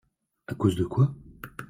[0.47, 1.13] À cause de quoi?